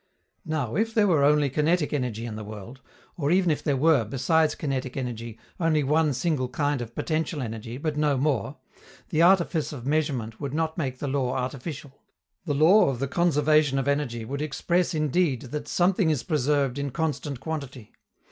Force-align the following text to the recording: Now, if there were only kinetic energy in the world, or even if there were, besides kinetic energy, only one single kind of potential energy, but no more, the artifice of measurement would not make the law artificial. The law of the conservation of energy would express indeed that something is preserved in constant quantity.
Now, 0.47 0.75
if 0.75 0.95
there 0.95 1.05
were 1.05 1.23
only 1.23 1.47
kinetic 1.47 1.93
energy 1.93 2.25
in 2.25 2.35
the 2.35 2.43
world, 2.43 2.81
or 3.17 3.29
even 3.29 3.51
if 3.51 3.61
there 3.63 3.77
were, 3.77 4.03
besides 4.03 4.55
kinetic 4.55 4.97
energy, 4.97 5.37
only 5.59 5.83
one 5.83 6.11
single 6.15 6.49
kind 6.49 6.81
of 6.81 6.95
potential 6.95 7.39
energy, 7.39 7.77
but 7.77 7.97
no 7.97 8.17
more, 8.17 8.57
the 9.09 9.21
artifice 9.21 9.71
of 9.71 9.85
measurement 9.85 10.39
would 10.41 10.55
not 10.55 10.75
make 10.75 10.97
the 10.97 11.07
law 11.07 11.33
artificial. 11.35 12.01
The 12.45 12.55
law 12.55 12.89
of 12.89 12.97
the 12.97 13.07
conservation 13.07 13.77
of 13.77 13.87
energy 13.87 14.25
would 14.25 14.41
express 14.41 14.95
indeed 14.95 15.41
that 15.43 15.67
something 15.67 16.09
is 16.09 16.23
preserved 16.23 16.79
in 16.79 16.89
constant 16.89 17.39
quantity. 17.39 17.91